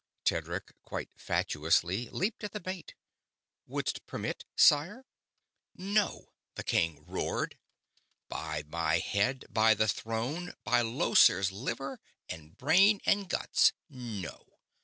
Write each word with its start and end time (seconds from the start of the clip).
Tedric, 0.25 0.73
quite 0.81 1.11
fatuously, 1.15 2.09
leaped 2.09 2.43
at 2.43 2.53
the 2.53 2.59
bait. 2.59 2.95
"Wouldst 3.67 4.07
permit, 4.07 4.45
sire?" 4.55 5.05
"No!" 5.75 6.33
the 6.55 6.63
king 6.63 7.05
roared. 7.05 7.59
"By 8.27 8.63
my 8.65 8.97
head, 8.97 9.45
by 9.51 9.75
the 9.75 9.87
Throne, 9.87 10.53
by 10.63 10.81
Llosir's 10.81 11.51
liver 11.51 11.99
and 12.27 12.39
heart 12.39 12.41
and 12.41 12.57
brain 12.57 13.01
and 13.05 13.29
guts 13.29 13.73
NO! 13.91 14.57